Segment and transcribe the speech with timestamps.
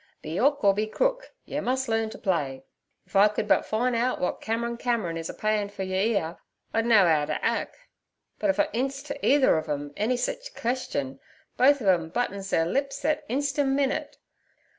[0.23, 2.63] 'Be 'ook or be crook, yer mus' learn t' play.
[3.05, 6.37] If I could but fine out w'at Cameron Cameron is a payin' fer yer 'ere
[6.73, 7.77] I'd know 'ow 't ack;
[8.39, 11.19] but if I 'ints t' either ov 'em any sich question,
[11.55, 14.17] both ov 'em buttons their lips thet insten' minute.